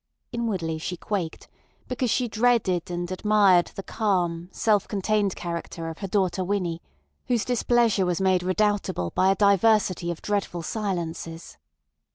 [0.31, 1.47] Inwardly she quaked,
[1.87, 6.81] because she dreaded and admired the calm, self contained character of her daughter Winnie,
[7.27, 11.59] whose displeasure was made redoubtable by a diversity of dreadful silences.